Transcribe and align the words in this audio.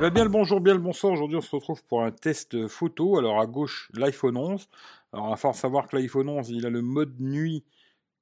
Ben, 0.00 0.10
bien 0.10 0.22
le 0.22 0.30
bonjour, 0.30 0.60
bien 0.60 0.74
le 0.74 0.80
bonsoir. 0.80 1.12
Aujourd'hui, 1.12 1.36
on 1.36 1.40
se 1.40 1.50
retrouve 1.50 1.82
pour 1.82 2.04
un 2.04 2.12
test 2.12 2.68
photo. 2.68 3.18
Alors, 3.18 3.40
à 3.40 3.46
gauche, 3.46 3.90
l'iPhone 3.94 4.36
11. 4.36 4.68
Alors, 5.12 5.32
à 5.32 5.36
force 5.36 5.58
savoir 5.58 5.88
que 5.88 5.96
l'iPhone 5.96 6.28
11, 6.28 6.50
il 6.50 6.64
a 6.66 6.70
le 6.70 6.82
mode 6.82 7.18
nuit 7.18 7.64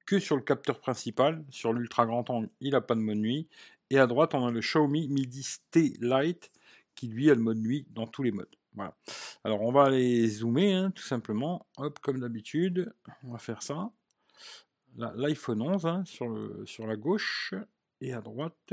que 0.07 0.19
sur 0.19 0.37
le 0.37 0.43
capteur 0.43 0.81
principal. 0.81 1.45
Sur 1.51 1.75
l'ultra 1.75 2.07
grand 2.07 2.31
angle, 2.31 2.49
il 2.61 2.71
n'a 2.71 2.81
pas 2.81 2.95
de 2.95 3.01
mode 3.01 3.19
nuit. 3.19 3.47
Et 3.91 3.99
à 3.99 4.07
droite, 4.07 4.33
on 4.33 4.47
a 4.47 4.51
le 4.51 4.61
Xiaomi 4.61 5.09
Midi 5.09 5.43
Stay 5.43 5.93
Lite 6.01 6.51
qui, 6.95 7.09
lui, 7.09 7.31
a 7.31 7.35
le 7.35 7.43
mode 7.43 7.59
nuit 7.59 7.87
dans 7.91 8.07
tous 8.07 8.23
les 8.23 8.33
modes. 8.33 8.57
Voilà. 8.75 8.97
Alors, 9.45 9.61
on 9.61 9.71
va 9.71 9.85
aller 9.85 10.27
zoomer, 10.29 10.73
hein, 10.73 10.91
tout 10.93 11.05
simplement. 11.05 11.67
Hop, 11.77 11.99
comme 11.99 12.21
d'habitude, 12.21 12.91
on 13.23 13.33
va 13.33 13.39
faire 13.39 13.63
ça. 13.63 13.91
L'iPhone 14.97 15.61
11 15.61 15.85
hein, 15.85 16.05
sur 16.07 16.87
la 16.87 16.97
gauche. 16.97 17.53
Et 18.01 18.15
à 18.15 18.23
droite, 18.23 18.73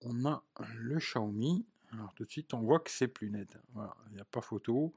on 0.00 0.24
a 0.24 0.42
le 0.74 0.96
Xiaomi. 0.96 1.66
Alors 1.92 2.14
tout 2.14 2.24
de 2.24 2.30
suite, 2.30 2.54
on 2.54 2.60
voit 2.60 2.80
que 2.80 2.90
c'est 2.90 3.08
plus 3.08 3.30
net. 3.30 3.58
Il 4.10 4.14
n'y 4.14 4.20
a 4.20 4.24
pas 4.24 4.40
photo. 4.40 4.94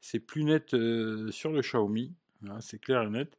C'est 0.00 0.20
plus 0.20 0.44
net 0.44 0.74
euh, 0.74 1.30
sur 1.30 1.50
le 1.50 1.62
Xiaomi. 1.62 2.14
c'est 2.60 2.78
clair 2.78 3.02
et 3.02 3.10
net. 3.10 3.38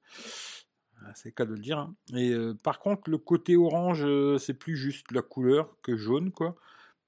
C'est 1.14 1.32
cas 1.32 1.46
de 1.46 1.54
le 1.54 1.60
dire. 1.60 1.78
Hein. 1.78 1.96
Et 2.16 2.32
euh, 2.32 2.56
par 2.56 2.80
contre, 2.80 3.10
le 3.10 3.18
côté 3.18 3.56
orange, 3.56 4.04
euh, 4.04 4.40
c'est 4.40 4.56
plus 4.56 4.76
juste 4.76 5.12
la 5.12 5.22
couleur 5.22 5.78
que 5.84 5.96
jaune, 5.96 6.32
quoi. 6.32 6.56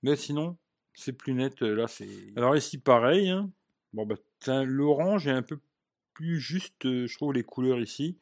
Mais 0.04 0.16
sinon, 0.16 0.58
c'est 0.94 1.14
plus 1.14 1.34
net. 1.34 1.62
là, 1.62 1.88
c'est. 1.88 2.08
Alors 2.36 2.56
ici, 2.56 2.78
pareil. 2.78 3.30
Hein. 3.30 3.50
Bon, 3.94 4.06
bah, 4.06 4.16
l'orange 4.66 5.28
est 5.28 5.32
un 5.32 5.42
peu 5.42 5.60
plus 6.14 6.40
juste, 6.40 6.84
je 6.84 7.16
trouve, 7.16 7.34
les 7.34 7.44
couleurs 7.44 7.80
ici 7.80 8.18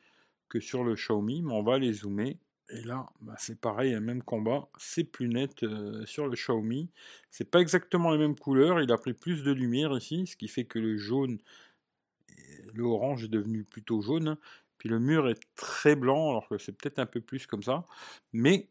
que 0.47 0.61
sur 0.61 0.83
le 0.85 0.95
Xiaomi. 0.95 1.41
Mais 1.41 1.53
on 1.53 1.63
va 1.63 1.77
les 1.77 1.91
zoomer. 1.91 2.37
Et 2.69 2.81
là, 2.81 3.05
bah, 3.21 3.35
c'est 3.37 3.59
pareil, 3.59 3.99
même 3.99 4.23
combat. 4.23 4.67
C'est 4.77 5.03
plus 5.03 5.29
net 5.29 5.63
euh, 5.63 6.05
sur 6.05 6.27
le 6.27 6.35
Xiaomi. 6.35 6.89
C'est 7.29 7.49
pas 7.49 7.61
exactement 7.61 8.11
les 8.11 8.17
mêmes 8.17 8.37
couleurs. 8.37 8.81
Il 8.81 8.91
a 8.91 8.97
pris 8.97 9.13
plus 9.13 9.43
de 9.43 9.51
lumière 9.51 9.95
ici, 9.95 10.25
ce 10.25 10.35
qui 10.35 10.47
fait 10.47 10.65
que 10.65 10.79
le 10.79 10.97
jaune, 10.97 11.39
le 12.73 12.83
orange 12.83 13.23
est 13.23 13.29
devenu 13.29 13.63
plutôt 13.63 14.01
jaune. 14.01 14.37
Puis 14.77 14.89
le 14.89 14.99
mur 14.99 15.29
est 15.29 15.39
très 15.55 15.95
blanc, 15.95 16.29
alors 16.29 16.47
que 16.47 16.57
c'est 16.57 16.71
peut-être 16.71 16.99
un 16.99 17.05
peu 17.05 17.21
plus 17.21 17.47
comme 17.47 17.63
ça. 17.63 17.85
Mais 18.33 18.67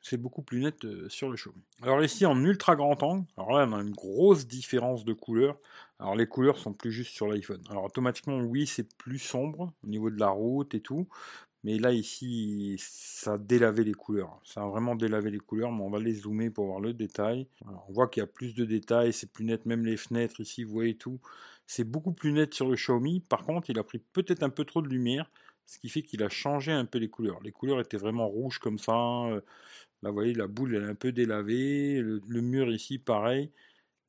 c'est 0.00 0.18
beaucoup 0.18 0.42
plus 0.42 0.60
net 0.60 0.84
euh, 0.84 1.08
sur 1.08 1.30
le 1.30 1.36
Xiaomi. 1.36 1.62
Alors 1.82 2.02
ici 2.04 2.26
en 2.26 2.42
ultra 2.44 2.76
grand 2.76 3.02
angle, 3.02 3.26
alors 3.38 3.52
là 3.52 3.66
on 3.66 3.72
a 3.72 3.80
une 3.80 3.94
grosse 3.94 4.46
différence 4.46 5.04
de 5.04 5.14
couleur. 5.14 5.56
Alors 5.98 6.14
les 6.14 6.26
couleurs 6.26 6.58
sont 6.58 6.74
plus 6.74 6.92
justes 6.92 7.14
sur 7.14 7.26
l'iPhone. 7.26 7.62
Alors 7.70 7.84
automatiquement 7.84 8.38
oui 8.38 8.66
c'est 8.66 8.94
plus 8.96 9.18
sombre 9.18 9.72
au 9.82 9.86
niveau 9.86 10.10
de 10.10 10.18
la 10.20 10.28
route 10.28 10.74
et 10.74 10.80
tout, 10.80 11.08
mais 11.64 11.78
là, 11.78 11.92
ici, 11.92 12.76
ça 12.78 13.34
a 13.34 13.38
délavé 13.38 13.84
les 13.84 13.94
couleurs. 13.94 14.38
Ça 14.44 14.62
a 14.62 14.66
vraiment 14.68 14.94
délavé 14.94 15.30
les 15.30 15.38
couleurs, 15.38 15.72
mais 15.72 15.82
on 15.82 15.90
va 15.90 15.98
les 15.98 16.12
zoomer 16.14 16.50
pour 16.50 16.66
voir 16.66 16.80
le 16.80 16.92
détail. 16.92 17.48
on 17.88 17.92
voit 17.92 18.08
qu'il 18.08 18.20
y 18.20 18.24
a 18.24 18.26
plus 18.26 18.54
de 18.54 18.66
détails, 18.66 19.14
c'est 19.14 19.32
plus 19.32 19.46
net, 19.46 19.64
même 19.64 19.86
les 19.86 19.96
fenêtres 19.96 20.40
ici, 20.40 20.62
vous 20.62 20.72
voyez 20.74 20.94
tout. 20.96 21.20
C'est 21.66 21.84
beaucoup 21.84 22.12
plus 22.12 22.32
net 22.32 22.52
sur 22.52 22.68
le 22.68 22.76
Xiaomi. 22.76 23.20
Par 23.20 23.44
contre, 23.44 23.70
il 23.70 23.78
a 23.78 23.82
pris 23.82 23.98
peut-être 23.98 24.42
un 24.42 24.50
peu 24.50 24.66
trop 24.66 24.82
de 24.82 24.88
lumière, 24.88 25.30
ce 25.64 25.78
qui 25.78 25.88
fait 25.88 26.02
qu'il 26.02 26.22
a 26.22 26.28
changé 26.28 26.70
un 26.70 26.84
peu 26.84 26.98
les 26.98 27.08
couleurs. 27.08 27.40
Les 27.42 27.52
couleurs 27.52 27.80
étaient 27.80 27.96
vraiment 27.96 28.28
rouges 28.28 28.58
comme 28.58 28.78
ça. 28.78 28.94
Euh, 29.26 29.40
là, 30.02 30.10
vous 30.10 30.14
voyez, 30.14 30.34
la 30.34 30.46
boule, 30.46 30.74
elle 30.76 30.84
est 30.84 30.86
un 30.88 30.94
peu 30.94 31.12
délavée. 31.12 32.00
Le, 32.00 32.20
le 32.28 32.40
mur 32.42 32.70
ici, 32.70 32.98
pareil. 32.98 33.50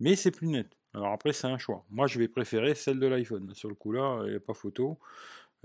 Mais 0.02 0.16
c'est 0.18 0.32
plus 0.32 0.48
net. 0.48 0.68
Alors 0.94 1.12
après, 1.14 1.34
c'est 1.34 1.48
un 1.48 1.58
choix. 1.58 1.86
Moi, 1.90 2.08
je 2.08 2.20
vais 2.20 2.28
préférer 2.28 2.76
celle 2.76 3.00
de 3.00 3.08
l'iPhone. 3.08 3.54
Sur 3.56 3.70
le 3.70 3.76
coup 3.76 3.92
là, 3.94 4.22
il 4.26 4.32
n'y 4.32 4.36
a 4.36 4.40
pas 4.40 4.54
photo. 4.54 5.00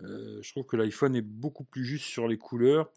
Euh, 0.01 0.41
je 0.43 0.51
trouve 0.53 0.65
que 0.65 0.77
l'iPhone 0.77 1.15
est 1.17 1.23
beaucoup 1.23 1.65
plus 1.65 1.85
juste 1.85 2.07
sur 2.07 2.29
les 2.29 2.39
couleurs. 2.39 2.91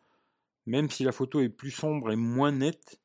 Même 0.65 0.89
si 0.89 1.03
la 1.03 1.11
photo 1.11 1.41
est 1.41 1.49
plus 1.49 1.71
sombre 1.71 2.11
et 2.11 2.15
moins 2.15 2.51
nette, 2.51 3.01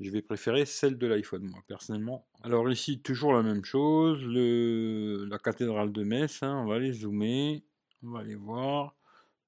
je 0.00 0.10
vais 0.10 0.20
préférer 0.20 0.66
celle 0.66 0.98
de 0.98 1.06
l'iPhone, 1.06 1.44
moi, 1.44 1.62
personnellement. 1.66 2.26
Alors 2.42 2.68
ici, 2.70 3.00
toujours 3.00 3.32
la 3.32 3.42
même 3.42 3.64
chose. 3.64 4.20
la 4.26 5.38
cathédrale 5.38 5.92
de 5.92 6.02
Metz, 6.02 6.42
hein, 6.42 6.62
on 6.64 6.66
va 6.66 6.76
aller 6.76 6.92
zoomer. 6.92 7.62
On 8.02 8.10
va 8.10 8.20
aller 8.20 8.34
voir. 8.34 8.94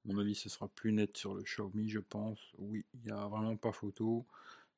À 0.04 0.12
mon 0.12 0.18
avis, 0.20 0.34
ce 0.34 0.48
sera 0.48 0.68
plus 0.68 0.92
net 0.92 1.16
sur 1.16 1.34
le 1.34 1.42
Xiaomi, 1.42 1.88
je 1.88 1.98
pense. 1.98 2.38
Oui, 2.58 2.84
il 2.94 3.00
n'y 3.06 3.10
a 3.10 3.26
vraiment 3.26 3.56
pas 3.56 3.72
photo. 3.72 4.26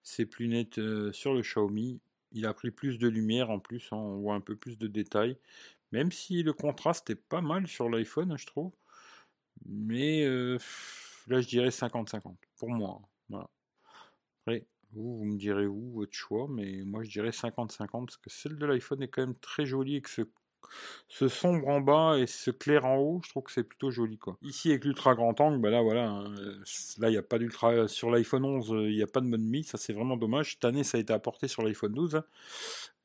C'est 0.03 0.27
plus 0.27 0.49
net 0.49 0.79
euh, 0.79 1.13
sur 1.13 1.35
le 1.35 1.43
Xiaomi. 1.43 2.01
Il 2.33 2.47
a 2.47 2.55
pris 2.55 2.71
plus 2.71 2.99
de 2.99 3.09
lumière 3.09 3.51
en 3.51 3.59
plus, 3.59 3.89
hein, 3.93 3.97
on 3.97 4.21
voit 4.21 4.35
un 4.35 4.41
peu 4.41 4.57
plus 4.57 4.79
de 4.79 4.87
détails. 4.87 5.37
Même 5.93 6.13
si 6.13 6.43
le 6.43 6.53
contraste 6.53 7.11
est 7.11 7.15
pas 7.17 7.41
mal 7.41 7.67
sur 7.67 7.89
l'iPhone, 7.89 8.37
je 8.39 8.47
trouve. 8.47 8.73
Mais 9.69 10.25
euh, 10.25 10.59
là, 11.29 11.41
je 11.41 11.49
dirais 11.49 11.69
50-50 11.69 12.35
pour 12.59 12.71
moi. 12.71 13.01
Après, 14.43 14.67
vous, 14.93 15.19
vous 15.19 15.25
me 15.25 15.37
direz 15.37 15.67
où 15.67 15.93
votre 15.93 16.15
choix, 16.15 16.47
mais 16.49 16.83
moi, 16.85 17.03
je 17.03 17.11
dirais 17.11 17.31
50-50 17.31 18.07
parce 18.07 18.17
que 18.17 18.31
celle 18.31 18.57
de 18.57 18.67
l'iPhone 18.67 19.03
est 19.03 19.09
quand 19.09 19.23
même 19.23 19.37
très 19.37 19.67
jolie 19.67 19.97
et 19.97 20.01
que 20.01 20.11
ce, 21.09 21.29
sombre 21.29 21.69
en 21.69 21.81
bas 21.81 22.19
et 22.19 22.27
ce 22.27 22.51
clair 22.51 22.85
en 22.85 22.97
haut, 22.97 23.21
je 23.25 23.31
trouve 23.31 23.45
que 23.45 23.53
c'est 23.53 23.65
plutôt 23.65 23.91
joli. 23.91 24.19
Quoi. 24.19 24.39
Ici, 24.43 24.71
avec 24.71 24.85
l'ultra 24.85 25.15
grand 25.15 25.41
angle, 25.41 25.61
bah 25.61 25.71
là, 25.71 25.83
voilà, 25.83 26.09
hein, 26.09 26.35
là, 26.99 27.09
il 27.09 27.13
n'y 27.13 27.17
a 27.17 27.23
pas 27.23 27.39
d'ultra. 27.39 27.89
Sur 27.89 28.11
l'iPhone 28.11 28.45
11, 28.45 28.69
il 28.89 28.97
n'y 28.97 29.03
a 29.03 29.07
pas 29.07 29.21
de 29.21 29.27
mode 29.27 29.41
mi, 29.41 29.65
ça 29.65 29.79
c'est 29.79 29.93
vraiment 29.93 30.17
dommage. 30.17 30.53
Cette 30.53 30.65
année, 30.65 30.85
ça 30.85 30.99
a 30.99 31.01
été 31.01 31.13
apporté 31.13 31.49
sur 31.49 31.63
l'iPhone 31.63 31.93
12. 31.93 32.23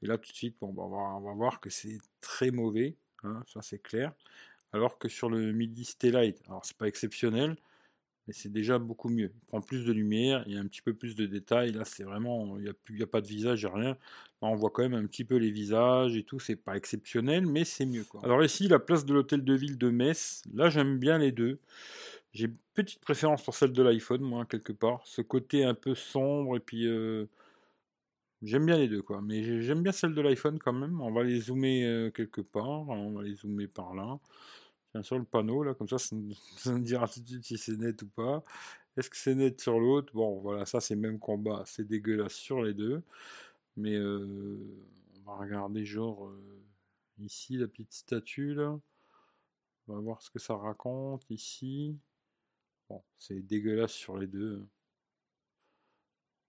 Et 0.04 0.08
là, 0.08 0.18
tout 0.18 0.32
de 0.32 0.36
suite, 0.36 0.58
bon, 0.62 0.74
bah, 0.74 0.84
on, 0.84 1.22
va, 1.22 1.34
voir 1.34 1.60
que 1.60 1.70
c'est 1.70 1.98
très 2.22 2.52
mauvais. 2.52 2.98
Hein, 3.24 3.44
ça 3.46 3.62
c'est 3.62 3.80
clair 3.80 4.14
alors 4.74 4.98
que 4.98 5.10
sur 5.10 5.30
le 5.30 5.52
Midi 5.52 5.86
Stellite, 5.86 6.42
alors 6.48 6.66
c'est 6.66 6.78
pas 6.78 6.88
exceptionnel, 6.88 7.58
mais 8.28 8.34
c'est 8.34 8.52
déjà 8.52 8.78
beaucoup 8.78 9.10
mieux. 9.10 9.32
Il 9.34 9.48
prend 9.48 9.62
plus 9.62 9.86
de 9.86 9.92
lumière, 9.92 10.44
il 10.46 10.54
y 10.54 10.58
a 10.58 10.62
un 10.62 10.68
petit 10.68 10.82
peu 10.82 10.94
plus 10.94 11.16
de 11.16 11.26
détails. 11.26 11.72
Là, 11.72 11.86
c'est 11.86 12.04
vraiment, 12.04 12.58
il 12.58 12.64
n'y 12.64 12.70
a, 12.70 13.04
a, 13.04 13.08
pas 13.08 13.22
de 13.22 13.28
visage, 13.28 13.62
il 13.62 13.66
n'y 13.66 13.72
a 13.72 13.76
rien. 13.76 13.98
On 14.42 14.56
voit 14.56 14.70
quand 14.70 14.84
même 14.84 14.94
un 14.94 15.06
petit 15.06 15.26
peu 15.26 15.38
les 15.38 15.52
visages 15.52 16.16
et 16.16 16.24
tout. 16.24 16.40
C'est 16.40 16.56
pas 16.56 16.78
exceptionnel, 16.78 17.46
mais 17.46 17.66
c'est 17.66 17.86
mieux. 17.86 18.06
Alors 18.24 18.44
ici, 18.44 18.68
la 18.68 18.80
place 18.80 19.06
de 19.06 19.14
l'hôtel 19.14 19.44
de 19.44 19.54
ville 19.54 19.78
de 19.78 19.90
Metz. 19.90 20.44
Là, 20.54 20.70
j'aime 20.70 20.98
bien 21.00 21.18
les 21.18 21.32
deux. 21.32 21.60
J'ai 22.34 22.46
une 22.46 22.58
petite 22.74 23.02
préférence 23.02 23.44
pour 23.44 23.56
celle 23.56 23.74
de 23.74 23.84
l'iPhone, 23.84 24.22
moi, 24.22 24.46
quelque 24.46 24.72
part. 24.72 25.02
Ce 25.06 25.22
côté 25.22 25.64
un 25.64 25.74
peu 25.74 25.96
sombre 25.96 26.58
et 26.58 26.60
puis. 26.60 26.88
Euh, 26.88 27.26
j'aime 28.44 28.66
bien 28.66 28.78
les 28.78 28.88
deux, 28.88 29.02
quoi. 29.02 29.22
Mais 29.22 29.62
j'aime 29.62 29.84
bien 29.84 29.92
celle 29.92 30.14
de 30.14 30.22
l'iPhone 30.22 30.60
quand 30.60 30.74
même. 30.74 31.02
On 31.02 31.12
va 31.12 31.24
les 31.24 31.42
zoomer 31.42 31.84
euh, 31.86 32.12
quelque 32.12 32.42
part. 32.42 32.90
On 32.90 33.12
va 33.12 33.24
les 33.24 33.36
zoomer 33.36 33.68
par 33.68 33.94
là 33.94 34.20
sur 35.02 35.18
le 35.18 35.24
panneau, 35.24 35.64
là, 35.64 35.74
comme 35.74 35.88
ça, 35.88 35.98
ça, 35.98 36.16
me 36.16 36.80
dira 36.84 37.08
tout 37.08 37.22
de 37.22 37.28
suite 37.28 37.46
si 37.46 37.58
c'est 37.58 37.78
net 37.78 38.02
ou 38.02 38.08
pas. 38.08 38.44
Est-ce 38.98 39.10
que 39.10 39.18
c'est 39.18 39.36
net 39.36 39.60
sur 39.62 39.80
l'autre? 39.80 40.14
Bon, 40.14 40.40
voilà, 40.42 40.66
ça 40.66 40.82
c'est 40.82 40.96
même 40.96 41.20
combat, 41.20 41.64
c'est 41.66 41.86
dégueulasse 41.86 42.34
sur 42.34 42.62
les 42.62 42.74
deux. 42.74 43.02
Mais 43.78 43.96
euh, 43.96 44.58
on 45.20 45.32
va 45.32 45.38
regarder 45.38 45.86
genre 45.86 46.28
euh, 46.28 46.64
ici 47.20 47.58
la 47.58 47.68
petite 47.68 47.94
statue 47.94 48.54
là. 48.54 48.80
On 49.88 49.96
va 49.96 50.00
voir 50.02 50.22
ce 50.22 50.30
que 50.30 50.40
ça 50.40 50.56
raconte 50.56 51.26
ici. 51.30 51.98
Bon, 52.90 53.02
c'est 53.18 53.40
dégueulasse 53.42 53.94
sur 53.94 54.18
les 54.18 54.28
deux. 54.28 54.66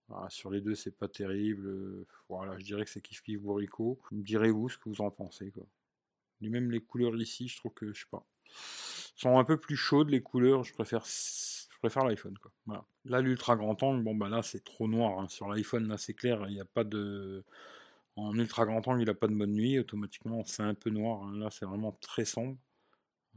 Ah, 0.09 0.27
sur 0.29 0.51
les 0.51 0.61
deux, 0.61 0.75
c'est 0.75 0.97
pas 0.97 1.07
terrible. 1.07 2.05
Voilà, 2.29 2.57
je 2.59 2.65
dirais 2.65 2.85
que 2.85 2.91
c'est 2.91 3.01
kiff 3.01 3.21
kiff 3.23 3.39
bourricot. 3.41 3.99
Direz-vous 4.11 4.69
ce 4.69 4.77
que 4.77 4.89
vous 4.89 5.01
en 5.01 5.11
pensez 5.11 5.51
quoi. 5.51 5.65
Même 6.41 6.71
les 6.71 6.81
couleurs 6.81 7.15
ici, 7.15 7.47
je 7.47 7.57
trouve 7.57 7.73
que 7.73 7.93
je 7.93 8.01
sais 8.01 8.09
pas 8.11 8.25
sont 9.15 9.39
un 9.39 9.43
peu 9.43 9.57
plus 9.57 9.77
chaudes 9.77 10.09
les 10.09 10.21
couleurs, 10.21 10.63
je 10.63 10.73
préfère 10.73 11.05
l'iPhone. 12.05 12.37
Là 13.05 13.21
l'ultra 13.21 13.55
grand 13.55 13.81
angle, 13.83 14.03
bon 14.03 14.15
bah 14.15 14.29
là 14.29 14.41
c'est 14.41 14.63
trop 14.63 14.87
noir 14.87 15.19
hein. 15.19 15.27
sur 15.27 15.47
l'iPhone 15.47 15.87
là 15.87 15.97
c'est 15.97 16.13
clair, 16.13 16.45
il 16.47 16.53
n'y 16.53 16.61
a 16.61 16.65
pas 16.65 16.83
de 16.83 17.43
en 18.15 18.37
ultra 18.37 18.65
grand 18.65 18.87
angle, 18.87 19.01
il 19.01 19.05
n'a 19.05 19.13
pas 19.13 19.27
de 19.27 19.33
mode 19.33 19.49
nuit, 19.49 19.79
automatiquement 19.79 20.43
c'est 20.45 20.63
un 20.63 20.75
peu 20.75 20.89
noir, 20.89 21.23
hein. 21.23 21.37
là 21.37 21.49
c'est 21.49 21.65
vraiment 21.65 21.97
très 21.99 22.25
sombre. 22.25 22.57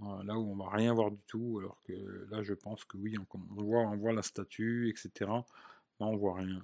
là 0.00 0.38
où 0.38 0.52
on 0.52 0.56
va 0.56 0.70
rien 0.70 0.92
voir 0.92 1.10
du 1.10 1.22
tout, 1.26 1.58
alors 1.58 1.80
que 1.84 2.26
là 2.30 2.42
je 2.42 2.54
pense 2.54 2.84
que 2.84 2.96
oui, 2.96 3.16
on, 3.18 3.62
voit, 3.62 3.80
on 3.80 3.96
voit 3.96 4.12
la 4.12 4.22
statue, 4.22 4.90
etc. 4.90 5.30
Là 5.30 6.06
on 6.06 6.16
voit 6.16 6.36
rien. 6.36 6.62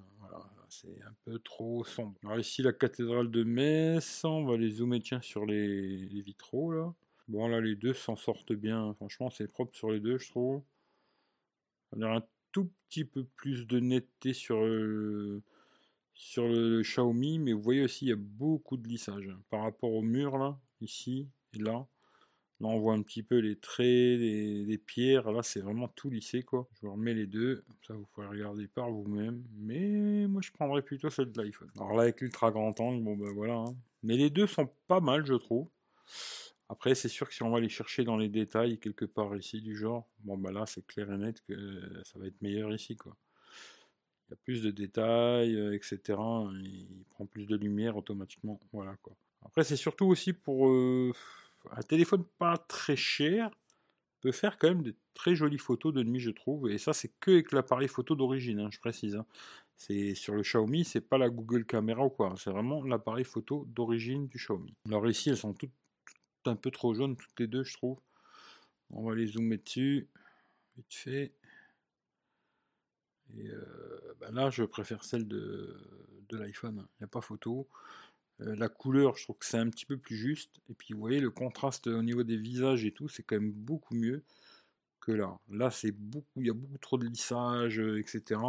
C'est 0.69 1.01
un 1.03 1.13
peu 1.25 1.37
trop 1.39 1.83
sombre. 1.83 2.15
Ici 2.37 2.63
la 2.63 2.73
cathédrale 2.73 3.29
de 3.29 3.43
Metz, 3.43 4.23
on 4.25 4.45
va 4.45 4.57
les 4.57 4.71
zoomer 4.71 5.01
tiens 5.01 5.21
sur 5.21 5.45
les, 5.45 6.07
les 6.07 6.21
vitraux 6.21 6.71
là. 6.71 6.93
Bon, 7.27 7.47
là, 7.47 7.61
les 7.61 7.75
deux 7.75 7.93
s'en 7.93 8.15
sortent 8.15 8.53
bien. 8.53 8.93
Franchement, 8.95 9.29
c'est 9.29 9.47
propre 9.47 9.75
sur 9.75 9.89
les 9.91 9.99
deux, 9.99 10.17
je 10.17 10.29
trouve. 10.29 10.61
On 11.91 12.01
a 12.01 12.17
un 12.17 12.23
tout 12.51 12.71
petit 12.87 13.05
peu 13.05 13.23
plus 13.23 13.65
de 13.67 13.79
netteté 13.79 14.33
sur, 14.33 14.61
le, 14.61 15.41
sur 16.13 16.47
Xiaomi, 16.81 17.39
mais 17.39 17.53
vous 17.53 17.61
voyez 17.61 17.81
aussi, 17.81 18.05
il 18.05 18.09
y 18.09 18.13
a 18.13 18.17
beaucoup 18.17 18.77
de 18.77 18.87
lissage. 18.87 19.29
Par 19.49 19.61
rapport 19.61 19.91
au 19.91 20.01
mur, 20.01 20.37
là, 20.37 20.59
ici 20.81 21.29
et 21.53 21.59
là. 21.59 21.87
Là, 22.59 22.69
on 22.69 22.79
voit 22.79 22.93
un 22.93 23.01
petit 23.01 23.23
peu 23.23 23.39
les 23.39 23.57
traits, 23.57 24.19
les, 24.19 24.77
pierres. 24.77 25.31
Là, 25.31 25.43
c'est 25.43 25.59
vraiment 25.59 25.87
tout 25.89 26.09
lissé, 26.09 26.43
quoi. 26.43 26.67
Je 26.75 26.85
vous 26.85 26.93
remets 26.93 27.13
les 27.13 27.27
deux. 27.27 27.63
Ça, 27.85 27.93
vous 27.93 28.05
pouvez 28.13 28.27
regarder 28.27 28.67
par 28.67 28.89
vous-même. 28.91 29.43
Mais 29.57 30.27
moi, 30.27 30.41
je 30.41 30.51
prendrais 30.51 30.81
plutôt 30.81 31.09
celle 31.09 31.31
de 31.31 31.41
l'iPhone. 31.41 31.69
Alors 31.75 31.93
là, 31.93 32.03
avec 32.03 32.21
l'ultra 32.21 32.51
grand 32.51 32.79
angle, 32.79 33.03
bon, 33.03 33.17
ben 33.17 33.33
voilà. 33.33 33.55
Hein. 33.55 33.75
Mais 34.03 34.17
les 34.17 34.29
deux 34.29 34.47
sont 34.47 34.69
pas 34.87 34.99
mal, 34.99 35.25
je 35.25 35.33
trouve. 35.33 35.67
Après, 36.73 36.95
c'est 36.95 37.07
sûr 37.07 37.27
que 37.27 37.35
si 37.35 37.43
on 37.43 37.51
va 37.51 37.59
aller 37.59 37.69
chercher 37.69 38.03
dans 38.03 38.17
les 38.17 38.29
détails 38.29 38.79
quelque 38.79 39.05
part 39.05 39.35
ici 39.35 39.61
du 39.61 39.75
genre, 39.75 40.09
bon 40.23 40.39
bah 40.39 40.51
là 40.51 40.65
c'est 40.65 40.85
clair 40.87 41.11
et 41.11 41.17
net 41.17 41.39
que 41.47 42.01
ça 42.03 42.17
va 42.17 42.25
être 42.25 42.41
meilleur 42.41 42.73
ici 42.73 42.95
quoi. 42.95 43.15
Il 44.27 44.31
y 44.31 44.33
a 44.33 44.37
plus 44.37 44.63
de 44.63 44.71
détails, 44.71 45.55
etc. 45.75 45.99
Il 46.63 47.05
prend 47.11 47.27
plus 47.27 47.45
de 47.45 47.55
lumière 47.55 47.95
automatiquement. 47.95 48.59
Voilà 48.71 48.95
quoi. 49.03 49.15
Après, 49.45 49.63
c'est 49.63 49.75
surtout 49.75 50.07
aussi 50.07 50.33
pour 50.33 50.67
un 50.67 51.81
téléphone 51.87 52.25
pas 52.39 52.57
très 52.57 52.95
cher 52.95 53.51
peut 54.23 54.31
faire 54.31 54.57
quand 54.57 54.69
même 54.69 54.83
de 54.83 54.95
très 55.13 55.35
jolies 55.35 55.57
photos 55.57 55.93
de 55.93 56.01
nuit, 56.01 56.21
je 56.21 56.31
trouve. 56.31 56.69
Et 56.71 56.77
ça, 56.77 56.93
c'est 56.93 57.11
que 57.19 57.31
avec 57.31 57.51
l'appareil 57.51 57.89
photo 57.89 58.15
d'origine, 58.15 58.61
hein, 58.61 58.69
je 58.71 58.79
précise. 58.79 59.15
Hein. 59.15 59.25
C'est 59.75 60.15
sur 60.15 60.33
le 60.33 60.43
Xiaomi, 60.43 60.85
c'est 60.85 61.01
pas 61.01 61.17
la 61.17 61.29
Google 61.29 61.65
Caméra 61.65 62.05
ou 62.05 62.09
quoi. 62.09 62.33
C'est 62.37 62.49
vraiment 62.49 62.81
l'appareil 62.83 63.25
photo 63.25 63.65
d'origine 63.67 64.27
du 64.27 64.37
Xiaomi. 64.37 64.73
Alors 64.87 65.05
ici, 65.09 65.29
elles 65.29 65.37
sont 65.37 65.53
toutes, 65.53 65.73
un 66.47 66.55
peu 66.55 66.71
trop 66.71 66.93
jaunes, 66.93 67.17
toutes 67.17 67.39
les 67.39 67.47
deux, 67.47 67.63
je 67.63 67.73
trouve. 67.73 67.99
On 68.91 69.03
va 69.03 69.15
les 69.15 69.27
zoomer 69.27 69.57
dessus, 69.57 70.07
vite 70.77 70.93
fait. 70.93 71.33
Et 73.37 73.47
euh, 73.47 74.15
bah 74.19 74.31
là, 74.31 74.49
je 74.49 74.63
préfère 74.63 75.03
celle 75.03 75.27
de, 75.27 75.75
l'iPhone. 76.31 76.87
Il 76.95 77.03
n'y 77.03 77.05
a 77.05 77.07
pas 77.07 77.21
photo. 77.21 77.67
Euh, 78.41 78.55
la 78.55 78.69
couleur, 78.69 79.15
je 79.17 79.23
trouve 79.23 79.37
que 79.37 79.45
c'est 79.45 79.57
un 79.57 79.69
petit 79.69 79.85
peu 79.85 79.97
plus 79.97 80.15
juste. 80.15 80.61
Et 80.69 80.73
puis, 80.73 80.93
vous 80.93 80.99
voyez, 80.99 81.19
le 81.19 81.29
contraste 81.29 81.87
au 81.87 82.01
niveau 82.01 82.23
des 82.23 82.37
visages 82.37 82.85
et 82.85 82.91
tout, 82.91 83.07
c'est 83.07 83.23
quand 83.23 83.35
même 83.35 83.51
beaucoup 83.51 83.95
mieux 83.95 84.23
que 84.99 85.11
là. 85.11 85.37
Là, 85.49 85.69
c'est 85.69 85.91
beaucoup, 85.91 86.41
il 86.41 86.47
y 86.47 86.49
a 86.49 86.53
beaucoup 86.53 86.77
trop 86.79 86.97
de 86.97 87.05
lissage, 87.05 87.79
euh, 87.79 87.99
etc. 87.99 88.39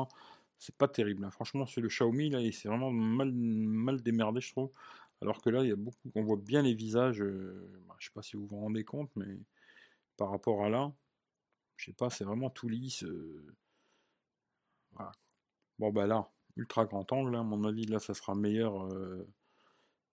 C'est 0.58 0.76
pas 0.76 0.88
terrible. 0.88 1.24
Hein. 1.24 1.30
Franchement, 1.30 1.66
sur 1.66 1.82
le 1.82 1.88
Xiaomi, 1.88 2.30
là, 2.30 2.38
c'est 2.52 2.68
vraiment 2.68 2.90
mal, 2.90 3.32
mal 3.32 4.02
démerdé, 4.02 4.40
je 4.40 4.52
trouve. 4.52 4.70
Alors 5.24 5.40
que 5.42 5.50
là, 5.50 5.62
il 5.62 5.68
y 5.68 5.72
a 5.72 5.76
beaucoup, 5.76 6.12
on 6.14 6.22
voit 6.22 6.36
bien 6.36 6.62
les 6.62 6.74
visages. 6.74 7.20
Euh, 7.20 7.82
bah, 7.88 7.96
je 7.98 8.06
sais 8.06 8.12
pas 8.14 8.22
si 8.22 8.36
vous 8.36 8.46
vous 8.46 8.60
rendez 8.60 8.84
compte, 8.84 9.10
mais 9.16 9.38
par 10.16 10.30
rapport 10.30 10.64
à 10.64 10.68
là, 10.68 10.92
je 11.76 11.86
sais 11.86 11.92
pas, 11.92 12.10
c'est 12.10 12.24
vraiment 12.24 12.50
tout 12.50 12.68
lisse. 12.68 13.04
Voilà. 14.92 15.12
Bon, 15.78 15.90
bah 15.90 16.06
là, 16.06 16.30
ultra 16.56 16.84
grand 16.84 17.10
angle, 17.12 17.34
à 17.34 17.42
mon 17.42 17.64
avis, 17.64 17.86
là, 17.86 17.98
ça 17.98 18.14
sera 18.14 18.34
meilleur. 18.34 18.88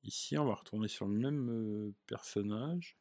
Ici, 0.04 0.38
on 0.38 0.46
va 0.46 0.56
retourner 0.56 0.88
sur 0.88 1.06
le 1.08 1.14
même 1.14 1.50
euh, 1.50 1.94
personnage. 2.08 2.98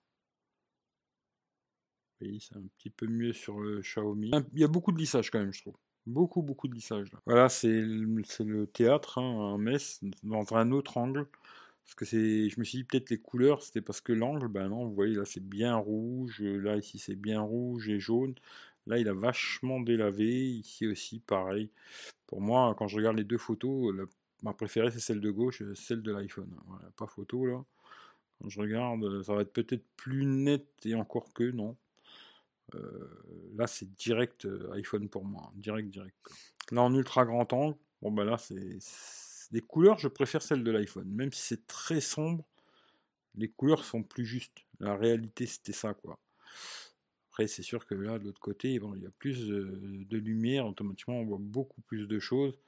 Oui, 2.21 2.39
c'est 2.41 2.57
un 2.57 2.67
petit 2.77 2.91
peu 2.91 3.07
mieux 3.07 3.33
sur 3.33 3.61
le 3.61 3.81
Xiaomi. 3.81 4.31
Il 4.53 4.61
y 4.61 4.65
a 4.65 4.69
beaucoup 4.69 4.93
de 4.93 4.99
lissage 4.99 5.31
quand 5.31 5.39
même, 5.39 5.53
je 5.53 5.62
trouve. 5.62 5.77
Beaucoup, 6.07 6.43
beaucoup 6.43 6.69
de 6.69 6.75
lissage. 6.75 7.11
Voilà, 7.25 7.49
c'est 7.49 7.81
le 7.81 8.67
théâtre, 8.67 9.19
hein, 9.19 9.57
Metz, 9.57 10.01
dans 10.23 10.55
un 10.55 10.73
autre 10.73 10.99
angle. 10.99 11.27
Parce 11.85 11.94
que 11.94 12.05
c'est, 12.05 12.49
je 12.49 12.61
me 12.61 12.65
suis 12.65 12.79
dit 12.79 12.85
peut-être 12.85 13.11
les 13.11 13.19
couleurs, 13.19 13.62
c'était 13.62 13.81
parce 13.81 14.00
que 14.00 14.12
l'angle, 14.12 14.49
ben 14.49 14.69
non, 14.69 14.87
vous 14.87 14.94
voyez 14.94 15.15
là 15.15 15.25
c'est 15.25 15.44
bien 15.44 15.77
rouge, 15.77 16.41
là 16.41 16.77
ici 16.77 16.99
c'est 16.99 17.17
bien 17.17 17.41
rouge 17.41 17.88
et 17.88 17.99
jaune. 18.00 18.35
Là 18.87 18.99
il 18.99 19.09
a 19.09 19.15
vachement 19.15 19.81
délavé, 19.81 20.50
ici 20.50 20.87
aussi 20.87 21.21
pareil. 21.21 21.71
Pour 22.27 22.41
moi, 22.41 22.75
quand 22.79 22.88
je 22.88 22.97
regarde 22.97 23.17
les 23.17 23.25
deux 23.25 23.38
photos, 23.38 23.93
Ma 24.43 24.55
préférée, 24.55 24.91
c'est 24.91 25.00
celle 25.00 25.21
de 25.21 25.31
gauche, 25.31 25.62
euh, 25.62 25.75
celle 25.75 26.03
de 26.03 26.12
l'iPhone. 26.12 26.50
Voilà, 26.67 26.91
pas 26.97 27.06
photo 27.06 27.47
là. 27.47 27.62
Quand 28.41 28.49
je 28.49 28.61
regarde, 28.61 29.05
euh, 29.05 29.23
ça 29.23 29.35
va 29.35 29.43
être 29.43 29.53
peut-être 29.53 29.85
plus 29.97 30.25
net 30.25 30.67
et 30.85 30.94
encore 30.94 31.33
que 31.35 31.44
non. 31.44 31.76
Euh, 32.75 33.50
là, 33.56 33.67
c'est 33.67 33.94
direct 33.97 34.47
iPhone 34.73 35.09
pour 35.09 35.25
moi. 35.25 35.43
Hein, 35.47 35.53
direct, 35.56 35.91
direct. 35.91 36.17
Là, 36.71 36.83
en 36.83 36.94
ultra 36.94 37.26
grand 37.26 37.53
angle, 37.53 37.76
bon, 38.00 38.12
bah 38.12 38.25
là, 38.25 38.38
c'est. 38.38 38.79
Des 39.50 39.61
couleurs, 39.61 39.99
je 39.99 40.08
préfère 40.08 40.43
celle 40.43 40.62
de 40.62 40.70
l'iPhone. 40.70 41.08
Même 41.08 41.32
si 41.32 41.43
c'est 41.43 41.67
très 41.67 42.00
sombre, 42.00 42.44
les 43.35 43.49
couleurs 43.49 43.85
sont 43.85 44.02
plus 44.02 44.25
justes. 44.25 44.64
La 44.79 44.97
réalité, 44.97 45.47
c'était 45.47 45.73
ça, 45.73 45.94
quoi. 45.94 46.19
Après, 47.31 47.47
c'est 47.47 47.62
sûr 47.62 47.87
que 47.87 47.94
là, 47.94 48.19
de 48.19 48.25
l'autre 48.25 48.41
côté, 48.41 48.75
il 48.75 49.02
y 49.02 49.06
a 49.06 49.11
plus 49.19 49.47
de 49.47 50.17
lumière. 50.17 50.67
Automatiquement, 50.67 51.20
on 51.20 51.25
voit 51.25 51.38
beaucoup 51.41 51.81
plus 51.82 52.06
de 52.06 52.19
choses 52.19 52.58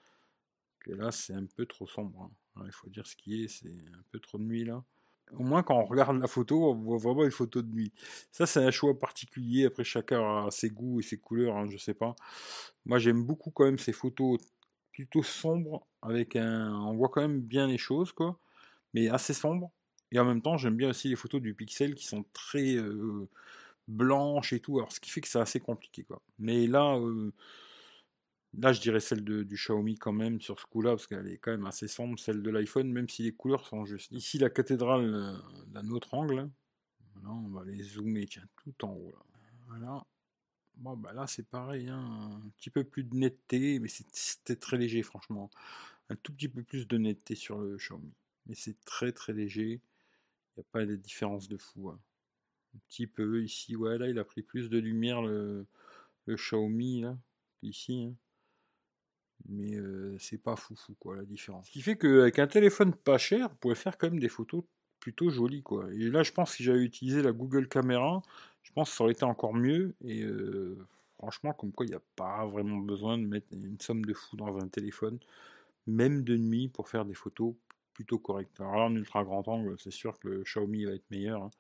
là, 0.91 1.13
c'est 1.13 1.35
un 1.35 1.47
peu 1.47 1.67
trop 1.67 1.87
sombre. 1.87 2.31
Hein. 2.57 2.63
Il 2.67 2.73
faut 2.73 2.89
dire 2.89 3.07
ce 3.07 3.17
qui 3.17 3.45
est, 3.45 3.49
c'est 3.49 3.69
un 3.69 4.03
peu 4.11 4.19
trop 4.19 4.39
de 4.39 4.45
nuit 4.45 4.65
là. 4.65 4.83
Au 5.39 5.45
moins, 5.45 5.63
quand 5.63 5.79
on 5.79 5.85
regarde 5.85 6.21
la 6.21 6.27
photo, 6.27 6.73
on 6.73 6.75
voit 6.75 6.99
vraiment 6.99 7.25
une 7.25 7.31
photo 7.31 7.63
de 7.63 7.73
nuit. 7.73 7.93
Ça, 8.33 8.45
c'est 8.45 8.63
un 8.63 8.71
choix 8.71 8.99
particulier. 8.99 9.65
Après, 9.65 9.85
chacun 9.85 10.47
a 10.47 10.51
ses 10.51 10.69
goûts 10.69 11.01
et 11.01 11.03
ses 11.03 11.17
couleurs, 11.17 11.57
hein, 11.57 11.69
je 11.71 11.79
sais 11.79 11.95
pas. 11.95 12.15
Moi, 12.85 12.99
j'aime 12.99 13.25
beaucoup 13.25 13.51
quand 13.51 13.65
même 13.65 13.79
ces 13.79 13.93
photos 13.93 14.39
plutôt 14.93 15.23
sombres, 15.23 15.87
avec 16.03 16.37
un. 16.37 16.73
On 16.75 16.95
voit 16.95 17.09
quand 17.09 17.23
même 17.23 17.41
bien 17.41 17.67
les 17.67 17.79
choses, 17.79 18.13
quoi, 18.13 18.39
mais 18.95 19.09
assez 19.09 19.35
sombres. 19.35 19.73
Et 20.13 20.19
en 20.19 20.25
même 20.25 20.43
temps, 20.43 20.59
j'aime 20.59 20.77
bien 20.77 20.91
aussi 20.91 21.09
les 21.09 21.17
photos 21.17 21.41
du 21.41 21.55
pixel 21.55 21.95
qui 21.95 22.07
sont 22.07 22.25
très 22.33 22.77
euh, 22.77 23.29
blanches 23.89 24.53
et 24.53 24.61
tout. 24.61 24.79
Alors, 24.79 24.93
ce 24.93 25.01
qui 25.01 25.11
fait 25.11 25.21
que 25.23 25.29
c'est 25.29 25.41
assez 25.41 25.61
compliqué, 25.61 26.05
quoi. 26.05 26.23
Mais 26.39 26.67
là. 26.67 26.97
Euh, 26.99 27.33
Là, 28.59 28.73
je 28.73 28.81
dirais 28.83 29.01
celle 29.01 29.25
du 29.25 29.47
Xiaomi 29.57 29.97
quand 29.97 30.13
même 30.13 30.41
sur 30.41 30.61
ce 30.61 30.67
coup-là, 30.67 30.91
parce 30.91 31.07
qu'elle 31.07 31.27
est 31.27 31.39
quand 31.39 31.53
même 31.53 31.65
assez 31.65 31.89
sombre, 31.89 32.19
celle 32.19 32.43
de 32.43 32.51
l'iPhone, 32.51 32.93
même 32.93 33.09
si 33.09 33.23
les 33.23 33.33
couleurs 33.33 33.67
sont 33.67 33.87
justes. 33.87 34.13
Ici, 34.13 34.39
la 34.39 34.51
cathédrale 34.51 35.15
euh, 35.15 35.33
d'un 35.69 35.89
autre 35.91 36.13
angle. 36.13 36.51
Voilà, 37.15 37.31
on 37.31 37.49
va 37.49 37.65
les 37.65 37.83
zoomer, 37.83 38.27
tiens, 38.27 38.45
tout 38.63 38.85
en 38.85 38.91
haut. 38.91 39.11
Là. 39.11 39.25
Voilà. 39.69 40.07
Bon, 40.83 40.97
bah 40.97 41.13
là, 41.13 41.29
c'est 41.29 41.47
pareil, 41.47 41.89
hein, 41.89 42.41
un 42.45 42.49
petit 42.59 42.69
peu 42.69 42.83
plus 42.83 43.05
de 43.05 43.15
netteté, 43.15 43.79
mais 43.79 43.87
c'était 43.89 44.57
très 44.57 44.77
léger, 44.77 45.05
franchement. 45.05 45.49
Un 46.11 46.17
tout 46.17 46.33
petit 46.33 46.49
peu 46.49 46.65
plus 46.65 46.89
de 46.89 46.99
netteté 46.99 47.37
sur 47.37 47.59
le 47.59 47.77
Xiaomi. 47.77 48.13
Mais 48.47 48.57
c'est 48.57 48.85
très 48.85 49.13
très 49.13 49.33
léger. 49.33 49.81
Il 50.57 50.61
n'y 50.61 50.63
a 50.63 50.67
pas 50.73 50.85
de 50.85 50.97
différence 50.97 51.47
de 51.47 51.57
fou. 51.57 51.91
Hein. 51.91 52.01
Un 52.75 52.79
petit 52.89 53.07
peu 53.07 53.45
ici, 53.45 53.77
ouais, 53.77 53.97
là, 53.97 54.09
il 54.09 54.19
a 54.19 54.25
pris 54.25 54.43
plus 54.43 54.71
de 54.71 54.79
lumière, 54.79 55.23
le, 55.23 55.67
le 56.27 56.35
Xiaomi, 56.35 57.03
là, 57.03 57.17
ici. 57.63 58.09
Hein 58.11 58.17
mais 59.49 59.77
c'est 60.19 60.39
pas 60.39 60.57
foufou 60.57 60.95
quoi 60.95 61.17
la 61.17 61.25
différence. 61.25 61.67
Ce 61.67 61.73
qui 61.73 61.83
fait 61.83 61.97
qu'avec 61.97 62.39
un 62.39 62.47
téléphone 62.47 62.95
pas 62.95 63.19
cher, 63.19 63.49
vous 63.49 63.57
pouvez 63.57 63.75
faire 63.75 63.99
quand 63.99 64.09
même 64.09 64.21
des 64.21 64.29
photos 64.29 64.63
plutôt 65.03 65.31
jolies 65.31 65.63
quoi. 65.63 65.93
Et 65.93 66.09
là 66.11 66.23
je 66.23 66.31
pense 66.33 66.53
que 66.53 66.57
si 66.59 66.63
j'avais 66.63 66.85
utilisé 66.85 67.23
la 67.23 67.33
Google 67.33 67.69
Caméra, 67.69 68.23
je 68.63 68.71
pense 68.73 68.91
que 68.91 68.97
ça 68.97 69.03
aurait 69.05 69.13
été 69.13 69.25
encore 69.25 69.53
mieux 69.53 69.95
et 70.05 70.25
franchement 71.19 71.53
comme 71.53 71.73
quoi 71.73 71.85
il 71.87 71.89
n'y 71.91 71.97
a 71.97 72.03
pas 72.15 72.47
vraiment 72.47 72.79
besoin 72.79 73.19
de 73.19 73.27
mettre 73.27 73.49
une 73.53 73.81
somme 73.81 74.05
de 74.05 74.15
fou 74.15 74.37
dans 74.37 74.57
un 74.59 74.69
téléphone, 74.69 75.19
même 75.89 76.23
de 76.23 76.37
nuit 76.37 76.69
pour 76.69 76.89
faire 76.89 77.05
des 77.05 77.15
photos 77.15 77.55
plutôt 77.95 78.21
correctes. 78.21 78.61
Alors 78.61 78.77
là 78.77 78.83
en 78.85 78.95
ultra 78.95 79.25
grand 79.25 79.47
angle, 79.49 79.75
c'est 79.79 79.91
sûr 79.91 80.19
que 80.21 80.29
le 80.29 80.43
Xiaomi 80.45 80.85
va 80.85 80.93
être 80.93 81.11
meilleur. 81.11 81.43
Hein. 81.43 81.51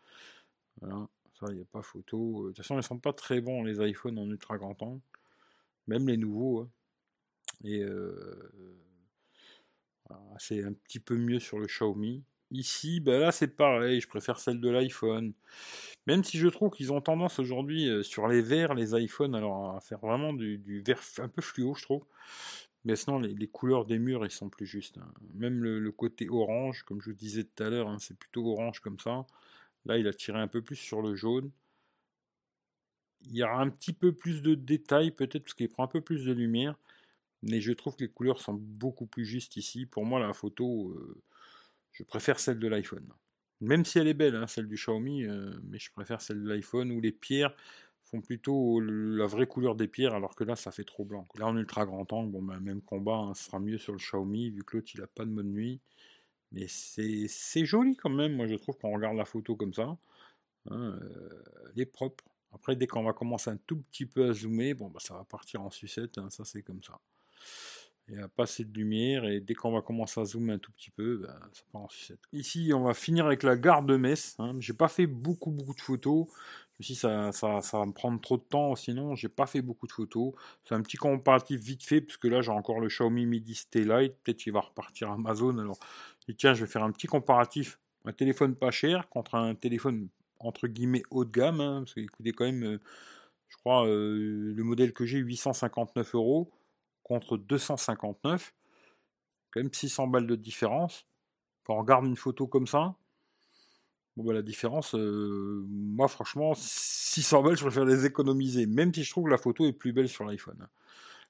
Voilà, 0.81 1.09
ça 1.41 1.47
il 1.51 1.57
n'y 1.57 1.63
a 1.63 1.67
pas 1.67 1.83
photo. 1.83 2.45
De 2.45 2.49
toute 2.49 2.59
façon 2.59 2.79
ils 2.79 2.83
sont 2.85 2.99
pas 2.99 3.13
très 3.13 3.41
bons 3.41 3.65
les 3.65 3.85
iPhones 3.91 4.21
en 4.21 4.31
ultra 4.31 4.57
grand 4.57 4.81
angle, 4.81 5.01
même 5.89 6.07
les 6.07 6.17
nouveaux. 6.17 6.61
Hein. 6.61 6.71
Et 7.65 7.85
c'est 10.39 10.63
un 10.63 10.73
petit 10.73 11.01
peu 11.01 11.17
mieux 11.17 11.41
sur 11.41 11.59
le 11.59 11.67
Xiaomi. 11.67 12.23
Ici, 12.53 13.01
bah 13.01 13.19
là 13.19 13.33
c'est 13.33 13.49
pareil, 13.49 14.01
je 14.01 14.09
préfère 14.09 14.39
celle 14.39 14.61
de 14.61 14.69
l'iPhone. 14.71 15.33
Même 16.07 16.23
si 16.25 16.39
je 16.39 16.49
trouve 16.49 16.71
qu'ils 16.71 16.93
ont 16.93 17.01
tendance 17.01 17.39
aujourd'hui 17.39 17.89
sur 18.05 18.29
les 18.29 18.43
verts, 18.43 18.75
les 18.75 18.95
iPhones, 19.01 19.35
alors 19.35 19.77
à 19.77 19.81
faire 19.81 19.99
vraiment 20.01 20.33
du, 20.33 20.83
vert 20.87 21.01
un 21.19 21.29
peu 21.29 21.43
fluo, 21.43 21.75
je 21.75 21.83
trouve. 21.83 22.05
Mais 22.85 22.97
sinon, 22.97 23.21
les, 23.21 23.47
couleurs 23.49 23.85
des 23.87 23.99
murs, 23.99 24.25
ils 24.27 24.31
sont 24.31 24.49
plus 24.51 24.67
justes. 24.67 24.99
Hein. 24.99 25.13
Même 25.35 25.63
le, 25.63 25.93
côté 25.93 26.29
orange, 26.29 26.83
comme 26.83 27.01
je 27.01 27.11
vous 27.11 27.17
disais 27.17 27.45
tout 27.45 27.63
à 27.63 27.71
l'heure, 27.71 27.89
hein, 27.89 27.99
c'est 28.01 28.19
plutôt 28.19 28.47
orange 28.53 28.81
comme 28.81 28.99
ça. 28.99 29.25
Là, 29.87 29.99
il 29.99 30.07
a 30.09 30.13
tiré 30.13 30.39
un 30.39 30.49
peu 30.49 30.63
plus 30.63 30.77
sur 30.77 31.03
le 31.03 31.15
jaune. 31.15 31.51
Il 33.27 33.37
y 33.37 33.43
aura 33.45 33.61
un 33.61 33.71
petit 33.71 33.93
peu 33.93 34.13
plus 34.13 34.43
de 34.43 34.55
détails, 34.55 35.13
peut-être, 35.13 35.45
parce 35.45 35.55
qu'il 35.55 35.69
prend 35.69 35.85
un 35.85 35.89
peu 35.89 36.01
plus 36.01 36.25
de 36.25 36.33
lumière. 36.33 36.77
Mais 37.43 37.61
je 37.61 37.73
trouve 37.73 37.97
que 37.97 38.05
les 38.05 38.11
couleurs 38.11 38.41
sont 38.41 38.55
beaucoup 38.55 39.07
plus 39.07 39.25
justes 39.25 39.57
ici. 39.57 39.87
Pour 39.87 40.05
moi, 40.05 40.21
la 40.21 40.33
photo, 40.33 40.91
euh, 40.91 41.23
je 41.93 42.03
préfère 42.05 42.41
celle 42.41 42.59
de 42.59 42.69
l'iPhone. 42.69 43.07
Même 43.61 43.85
si 43.85 43.99
elle 43.99 44.09
est 44.09 44.15
belle, 44.15 44.35
hein, 44.35 44.47
celle 44.47 44.67
du 44.67 44.75
Xiaomi, 44.75 45.25
euh, 45.25 45.53
mais 45.65 45.79
je 45.79 45.91
préfère 45.93 46.21
celle 46.21 46.43
de 46.43 46.49
l'iPhone 46.49 46.91
où 46.91 47.01
les 47.01 47.13
pierres 47.13 47.55
font 48.03 48.21
plutôt 48.21 48.81
la 48.81 49.27
vraie 49.27 49.47
couleur 49.47 49.77
des 49.77 49.89
pierres, 49.89 50.15
alors 50.15 50.35
que 50.35 50.45
là, 50.45 50.57
ça 50.57 50.73
fait 50.73 50.85
trop 50.85 51.05
blanc. 51.05 51.27
Là, 51.39 51.47
en 51.47 51.57
ultra 51.57 51.87
grand 51.87 52.13
angle, 52.13 52.33
bon, 52.33 52.43
ben, 52.43 52.61
même 52.61 52.83
combat, 52.83 53.17
hein, 53.17 53.35
sera 53.35 53.61
mieux 53.61 53.79
sur 53.79 53.93
le 53.93 53.99
Xiaomi, 53.99 54.51
vu 54.51 54.65
que 54.65 54.77
l'autre, 54.77 54.91
il 54.95 55.01
n'a 55.01 55.07
pas 55.07 55.25
de 55.25 55.31
mode 55.31 55.47
nuit. 55.47 55.81
Mais 56.53 56.67
c'est 56.69 57.65
joli 57.65 57.97
quand 57.97 58.11
même, 58.11 58.35
moi 58.37 58.47
je 58.47 58.55
trouve, 58.57 58.77
quand 58.79 58.89
on 58.89 58.95
regarde 58.95 59.17
la 59.17 59.25
photo 59.25 59.57
comme 59.57 59.73
ça. 59.73 59.85
Hein, 59.85 59.99
euh, 60.71 61.43
elle 61.75 61.83
est 61.83 61.87
propre. 61.87 62.25
Après, 62.53 62.77
dès 62.77 62.87
qu'on 62.87 63.03
va 63.03 63.15
commencer 63.15 63.51
un 63.51 63.57
tout 63.57 63.79
petit 63.79 64.07
peu 64.07 64.29
à 64.29 64.33
zoomer, 64.35 64.75
bon, 64.75 64.91
bah, 64.91 65.01
ça 65.01 65.15
va 65.15 65.25
partir 65.25 65.63
en 65.63 65.71
sucette, 65.71 66.21
ça 66.29 66.45
c'est 66.45 66.63
comme 66.63 66.83
ça. 66.83 67.01
Il 68.09 68.17
n'y 68.17 68.23
a 68.23 68.29
pas 68.29 68.43
assez 68.43 68.65
de 68.65 68.77
lumière 68.77 69.25
et 69.25 69.41
dès 69.41 69.55
qu'on 69.55 69.73
va 69.73 69.81
commencer 69.81 70.21
à 70.21 70.25
zoomer 70.25 70.55
un 70.55 70.59
tout 70.59 70.73
petit 70.73 70.91
peu, 70.91 71.19
ben, 71.19 71.35
ça 71.53 71.63
part 71.73 71.83
en 71.83 71.89
sucette. 71.89 72.19
Ici, 72.33 72.73
on 72.75 72.83
va 72.83 72.95
finir 72.95 73.27
avec 73.27 73.43
la 73.43 73.57
gare 73.57 73.83
de 73.85 73.97
Metz. 73.97 74.35
Hein. 74.39 74.55
J'ai 74.59 74.73
pas 74.73 74.89
fait 74.89 75.07
beaucoup 75.07 75.51
beaucoup 75.51 75.75
de 75.75 75.81
photos. 75.81 76.27
Je 76.81 76.95
ça, 76.95 77.31
ça, 77.31 77.61
ça 77.61 77.79
va 77.79 77.87
me 77.87 77.93
prendre 77.93 78.21
trop 78.21 78.37
de 78.37 78.43
temps, 78.43 78.75
sinon 78.75 79.15
j'ai 79.15 79.29
pas 79.29 79.47
fait 79.47 79.63
beaucoup 79.63 79.87
de 79.87 79.93
photos. 79.93 80.33
C'est 80.65 80.75
un 80.75 80.83
petit 80.83 80.97
comparatif 80.97 81.61
vite 81.61 81.85
fait, 81.85 82.01
parce 82.01 82.17
que 82.17 82.27
là 82.27 82.43
j'ai 82.43 82.51
encore 82.51 82.81
le 82.81 82.89
Xiaomi 82.89 83.25
Midi 83.25 83.55
Stay 83.55 83.85
Lite, 83.85 84.15
peut-être 84.25 84.39
qu'il 84.39 84.53
va 84.53 84.61
repartir 84.61 85.11
Amazon. 85.11 85.59
Alors, 85.59 85.79
tiens, 86.37 86.55
je 86.55 86.65
vais 86.65 86.71
faire 86.71 86.83
un 86.83 86.91
petit 86.91 87.07
comparatif. 87.07 87.79
Un 88.05 88.13
téléphone 88.13 88.57
pas 88.57 88.73
cher 88.73 89.09
contre 89.09 89.37
un 89.37 89.55
téléphone 89.55 90.09
entre 90.41 90.67
guillemets 90.67 91.05
haut 91.11 91.25
de 91.25 91.31
gamme, 91.31 91.61
hein, 91.61 91.81
parce 91.81 91.95
qu'il 91.95 92.11
coûtait 92.11 92.33
quand 92.33 92.47
même, 92.47 92.65
euh, 92.65 92.81
je 93.49 93.57
crois, 93.59 93.87
euh, 93.87 94.53
le 94.53 94.65
modèle 94.65 94.93
que 94.93 95.07
j'ai 95.07 95.19
859 95.19 96.17
euros 96.17 96.51
contre 97.03 97.37
259. 97.37 98.55
Quand 99.51 99.61
même 99.61 99.73
600 99.73 100.07
balles 100.07 100.27
de 100.27 100.37
différence. 100.37 101.07
Quand 101.65 101.75
on 101.75 101.81
regarde 101.81 102.07
une 102.07 102.17
photo 102.17 102.47
comme 102.47 102.67
ça, 102.67 102.97
bon 104.17 104.25
bah 104.25 104.33
la 104.33 104.43
différence, 104.43 104.95
euh, 104.95 105.65
moi 105.69 106.09
franchement, 106.09 106.55
600 106.57 107.43
balles, 107.43 107.57
je 107.57 107.65
préfère 107.65 107.85
les 107.85 108.05
économiser, 108.07 108.67
même 108.67 108.93
si 108.93 109.05
je 109.05 109.11
trouve 109.11 109.25
que 109.25 109.31
la 109.31 109.39
photo 109.39 109.67
est 109.67 109.73
plus 109.73 109.93
belle 109.93 110.09
sur 110.09 110.25
l'iPhone. 110.25 110.67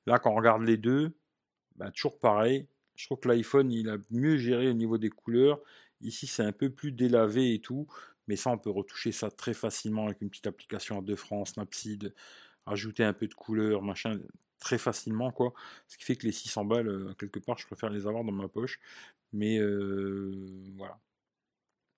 Là, 0.06 0.18
quand 0.18 0.30
on 0.32 0.36
regarde 0.36 0.62
les 0.62 0.76
deux, 0.76 1.12
bah, 1.76 1.90
toujours 1.90 2.18
pareil. 2.18 2.66
Je 2.96 3.06
trouve 3.06 3.18
que 3.18 3.28
l'iPhone, 3.28 3.70
il 3.72 3.88
a 3.88 3.96
mieux 4.10 4.36
géré 4.36 4.68
au 4.68 4.74
niveau 4.74 4.98
des 4.98 5.10
couleurs. 5.10 5.60
Ici, 6.00 6.26
c'est 6.26 6.42
un 6.42 6.52
peu 6.52 6.70
plus 6.70 6.92
délavé 6.92 7.54
et 7.54 7.60
tout. 7.60 7.86
Mais 8.28 8.36
ça, 8.36 8.50
on 8.50 8.58
peut 8.58 8.70
retoucher 8.70 9.12
ça 9.12 9.30
très 9.30 9.54
facilement 9.54 10.06
avec 10.06 10.20
une 10.20 10.30
petite 10.30 10.46
application 10.46 11.02
de 11.02 11.14
France, 11.16 11.50
Snapseed, 11.50 12.14
ajouter 12.66 13.04
un 13.04 13.12
peu 13.12 13.26
de 13.26 13.34
couleur, 13.34 13.82
machin, 13.82 14.18
très 14.62 14.78
facilement, 14.78 15.32
quoi. 15.32 15.52
Ce 15.88 15.98
qui 15.98 16.04
fait 16.04 16.16
que 16.16 16.24
les 16.24 16.32
600 16.32 16.64
balles, 16.64 16.88
euh, 16.88 17.14
quelque 17.14 17.40
part, 17.40 17.58
je 17.58 17.66
préfère 17.66 17.90
les 17.90 18.06
avoir 18.06 18.24
dans 18.24 18.32
ma 18.32 18.48
poche. 18.48 18.80
Mais 19.32 19.58
euh, 19.58 20.46
voilà. 20.76 20.98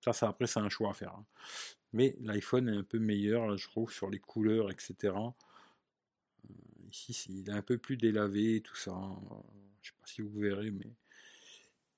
Ça, 0.01 0.13
ça, 0.13 0.29
après, 0.29 0.47
c'est 0.47 0.59
un 0.59 0.69
choix 0.69 0.89
à 0.89 0.93
faire. 0.93 1.13
Hein. 1.13 1.25
Mais 1.93 2.15
l'iPhone 2.21 2.67
est 2.69 2.75
un 2.77 2.83
peu 2.83 2.99
meilleur, 2.99 3.55
je 3.57 3.67
trouve, 3.67 3.91
sur 3.91 4.09
les 4.09 4.19
couleurs, 4.19 4.71
etc. 4.71 5.13
Euh, 5.15 6.53
ici, 6.91 7.27
il 7.29 7.49
est 7.49 7.53
un 7.53 7.61
peu 7.61 7.77
plus 7.77 7.97
délavé, 7.97 8.61
tout 8.61 8.75
ça. 8.75 8.91
Hein. 8.91 9.19
Je 9.81 9.91
sais 9.91 9.95
pas 9.99 10.07
si 10.07 10.21
vous 10.21 10.39
verrez, 10.39 10.71
mais 10.71 10.91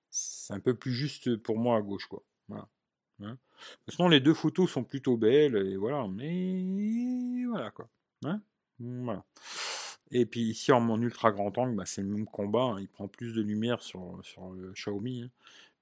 c'est 0.09 0.53
un 0.53 0.59
peu 0.59 0.75
plus 0.75 0.93
juste 0.93 1.37
pour 1.37 1.57
moi 1.57 1.77
à 1.77 1.81
gauche, 1.81 2.07
quoi. 2.07 2.23
Voilà. 2.49 2.67
Hein. 3.23 3.37
Sinon, 3.87 4.09
les 4.09 4.19
deux 4.19 4.33
photos 4.33 4.69
sont 4.69 4.83
plutôt 4.83 5.17
belles, 5.17 5.55
et 5.55 5.77
voilà, 5.77 6.07
mais 6.07 7.45
voilà, 7.45 7.71
quoi. 7.71 7.89
Voilà. 8.79 9.25
Et 10.11 10.25
puis 10.25 10.41
ici, 10.41 10.71
en 10.71 10.79
mon 10.79 11.01
ultra 11.01 11.31
grand 11.31 11.57
angle, 11.57 11.75
bah, 11.75 11.85
c'est 11.85 12.01
le 12.01 12.07
même 12.07 12.25
combat, 12.25 12.63
hein. 12.63 12.79
il 12.79 12.87
prend 12.87 13.07
plus 13.07 13.33
de 13.33 13.41
lumière 13.41 13.81
sur, 13.81 14.19
sur 14.23 14.51
le 14.51 14.71
Xiaomi. 14.71 15.23
Hein. 15.23 15.29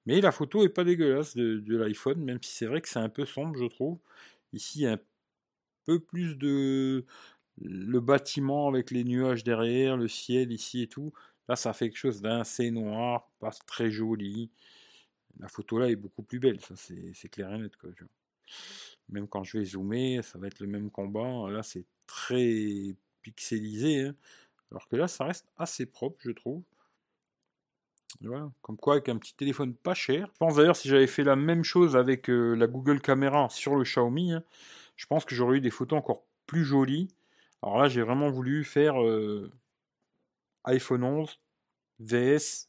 Mais 0.06 0.20
la 0.20 0.32
photo 0.32 0.64
est 0.64 0.68
pas 0.68 0.84
dégueulasse 0.84 1.36
de, 1.36 1.76
l'iPhone, 1.76 2.22
même 2.22 2.38
si 2.42 2.52
c'est 2.52 2.66
vrai 2.66 2.80
que 2.80 2.88
c'est 2.88 3.00
un 3.00 3.08
peu 3.08 3.26
sombre, 3.26 3.58
je 3.58 3.66
trouve. 3.66 3.98
Ici, 4.52 4.86
a 4.86 4.94
un 4.94 5.00
peu 5.84 6.00
plus 6.00 6.36
de 6.36 7.04
le 7.62 8.00
bâtiment 8.00 8.68
avec 8.68 8.90
les 8.90 9.04
nuages 9.04 9.44
derrière, 9.44 9.96
le 9.96 10.08
ciel 10.08 10.52
ici 10.52 10.82
et 10.82 10.88
tout. 10.88 11.12
Là, 11.48 11.56
ça 11.56 11.72
fait 11.72 11.88
quelque 11.88 11.98
chose 11.98 12.20
d'assez 12.22 12.70
noir, 12.70 13.30
pas 13.40 13.50
très 13.66 13.90
joli. 13.90 14.50
La 15.40 15.48
photo 15.48 15.78
là 15.78 15.90
est 15.90 15.96
beaucoup 15.96 16.22
plus 16.22 16.38
belle, 16.38 16.60
ça 16.60 16.74
c'est 16.76 17.28
clair 17.28 17.52
et 17.54 17.58
net. 17.58 17.72
Même 19.08 19.28
quand 19.28 19.44
je 19.44 19.58
vais 19.58 19.64
zoomer, 19.64 20.22
ça 20.22 20.38
va 20.38 20.48
être 20.48 20.60
le 20.60 20.66
même 20.66 20.90
combat. 20.90 21.50
Là, 21.50 21.62
c'est 21.62 21.84
très 22.06 22.94
pixelisé. 23.30 24.02
Hein. 24.02 24.14
Alors 24.70 24.88
que 24.88 24.96
là, 24.96 25.08
ça 25.08 25.24
reste 25.24 25.46
assez 25.56 25.86
propre, 25.86 26.16
je 26.20 26.30
trouve. 26.30 26.62
Voilà. 28.20 28.50
Comme 28.62 28.76
quoi, 28.76 28.94
avec 28.94 29.08
un 29.08 29.16
petit 29.16 29.34
téléphone 29.34 29.74
pas 29.74 29.94
cher. 29.94 30.28
Je 30.32 30.38
pense 30.38 30.56
d'ailleurs, 30.56 30.76
si 30.76 30.88
j'avais 30.88 31.06
fait 31.06 31.24
la 31.24 31.36
même 31.36 31.64
chose 31.64 31.96
avec 31.96 32.30
euh, 32.30 32.54
la 32.54 32.66
Google 32.66 33.00
Caméra 33.00 33.48
sur 33.50 33.76
le 33.76 33.84
Xiaomi, 33.84 34.32
hein, 34.32 34.42
je 34.96 35.06
pense 35.06 35.24
que 35.24 35.34
j'aurais 35.34 35.58
eu 35.58 35.60
des 35.60 35.70
photos 35.70 35.98
encore 35.98 36.24
plus 36.46 36.64
jolies. 36.64 37.08
Alors 37.62 37.78
là, 37.78 37.88
j'ai 37.88 38.02
vraiment 38.02 38.30
voulu 38.30 38.64
faire 38.64 39.02
euh, 39.02 39.50
iPhone 40.64 41.04
11, 41.04 41.38
VS, 42.00 42.68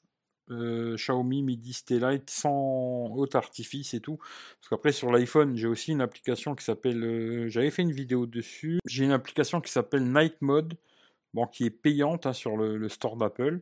euh, 0.49 0.95
Xiaomi 0.95 1.43
Mi 1.43 1.57
10 1.57 1.85
T-Lite 1.85 2.29
sans 2.29 3.11
haute 3.15 3.35
artifice 3.35 3.93
et 3.93 3.99
tout. 3.99 4.17
Parce 4.17 4.69
qu'après 4.69 4.91
sur 4.91 5.11
l'iPhone, 5.11 5.55
j'ai 5.55 5.67
aussi 5.67 5.91
une 5.91 6.01
application 6.01 6.55
qui 6.55 6.63
s'appelle. 6.63 7.03
Euh, 7.03 7.49
j'avais 7.49 7.71
fait 7.71 7.81
une 7.81 7.91
vidéo 7.91 8.25
dessus. 8.25 8.79
J'ai 8.85 9.05
une 9.05 9.11
application 9.11 9.61
qui 9.61 9.71
s'appelle 9.71 10.11
Night 10.11 10.41
Mode, 10.41 10.75
bon, 11.33 11.47
qui 11.47 11.65
est 11.65 11.69
payante 11.69 12.25
hein, 12.25 12.33
sur 12.33 12.57
le, 12.57 12.87
store 12.89 13.17
d'Apple, 13.17 13.61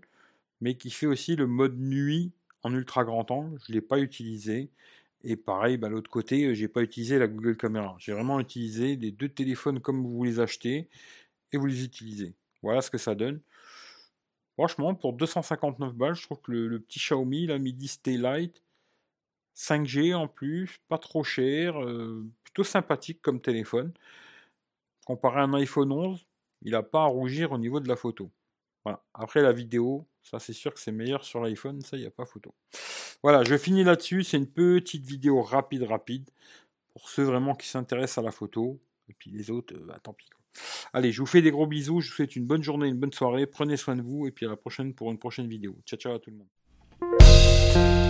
mais 0.62 0.76
qui 0.76 0.90
fait 0.90 1.08
aussi 1.08 1.36
le 1.36 1.48
mode 1.48 1.80
nuit 1.80 2.32
en 2.64 2.74
ultra 2.74 3.04
grand 3.04 3.30
angle. 3.32 3.60
Je 3.66 3.72
ne 3.72 3.76
l'ai 3.76 3.82
pas 3.82 4.00
utilisé. 4.00 4.70
Et 5.24 5.36
pareil, 5.36 5.78
bah, 5.78 5.90
l'autre 5.90 6.10
côté, 6.10 6.54
j'ai 6.54 6.68
pas 6.68 6.82
utilisé 6.82 7.18
la 7.18 7.28
Google 7.28 7.58
Caméra. 7.58 7.96
J'ai 8.00 8.14
vraiment 8.14 8.40
utilisé 8.40 8.96
les 8.96 9.12
deux 9.12 9.30
téléphones 9.30 9.80
comme 9.80 10.06
vous 10.06 10.24
les 10.24 10.40
achetez 10.40 10.88
et 11.52 11.58
vous 11.58 11.66
les 11.66 11.84
utilisez. 11.84 12.36
Voilà 12.62 12.82
ce 12.82 12.92
que 12.92 12.98
ça 13.00 13.16
donne. 13.16 13.42
Franchement, 14.58 14.96
pour 14.96 15.14
259 15.14 15.94
balles, 15.94 16.16
je 16.16 16.24
trouve 16.24 16.40
que 16.42 16.52
le, 16.52 16.80
petit 16.80 17.00
Xiaomi, 17.00 17.48
la 17.48 17.60
Mi 17.60 17.76
Stay 17.88 18.18
Lite, 18.18 18.64
5G 19.56 20.16
en 20.16 20.28
plus, 20.28 20.80
pas 20.88 20.98
trop 20.98 21.24
cher, 21.24 21.82
euh, 21.82 22.26
plutôt 22.44 22.64
sympathique 22.64 23.22
comme 23.22 23.42
téléphone. 23.42 23.94
Comparé 25.06 25.42
à 25.42 25.44
un 25.44 25.54
iPhone 25.54 25.92
11, 25.92 26.26
il 26.62 26.72
n'a 26.72 26.84
pas 26.84 27.04
à 27.04 27.06
rougir 27.06 27.52
au 27.52 27.58
niveau 27.58 27.80
de 27.80 27.88
la 27.88 27.96
photo. 27.96 28.32
Après 29.14 29.42
la 29.42 29.52
vidéo, 29.52 30.06
ça 30.22 30.40
c'est 30.40 30.54
sûr 30.54 30.74
que 30.74 30.80
c'est 30.80 30.92
meilleur 30.92 31.24
sur 31.24 31.42
l'iPhone, 31.42 31.82
ça 31.82 31.98
il 31.98 32.02
n'y 32.02 32.06
a 32.06 32.12
pas 32.12 32.26
photo. 32.26 32.54
Voilà, 33.24 33.44
je 33.44 33.58
finis 33.58 33.84
là-dessus, 33.84 34.24
c'est 34.24 34.38
une 34.38 34.50
petite 34.50 35.06
vidéo 35.06 35.42
rapide, 35.42 35.84
rapide, 35.84 36.30
pour 36.94 37.10
ceux 37.10 37.24
vraiment 37.24 37.56
qui 37.56 37.68
s'intéressent 37.68 38.20
à 38.20 38.22
la 38.22 38.32
photo, 38.32 38.80
et 39.10 39.14
puis 39.14 39.32
les 39.32 39.50
autres, 39.50 39.76
euh, 39.76 39.86
bah, 39.86 40.00
tant 40.02 40.14
pis. 40.14 40.30
Allez, 40.94 41.12
je 41.12 41.20
vous 41.20 41.26
fais 41.26 41.42
des 41.42 41.52
gros 41.52 41.68
bisous, 41.68 42.02
je 42.02 42.10
vous 42.10 42.16
souhaite 42.16 42.36
une 42.36 42.46
bonne 42.46 42.64
journée, 42.64 42.88
une 42.88 43.00
bonne 43.00 43.14
soirée, 43.14 43.46
prenez 43.46 43.78
soin 43.78 43.96
de 43.96 44.02
vous, 44.02 44.28
et 44.28 44.32
puis 44.32 44.46
à 44.46 44.50
la 44.50 44.56
prochaine 44.56 44.94
pour 44.94 45.12
une 45.12 45.20
prochaine 45.20 45.48
vidéo. 45.48 45.76
Ciao 45.86 46.00
ciao 46.00 46.16
à 46.16 46.20
tout 46.20 46.32
le 46.32 46.38
monde. 46.38 48.05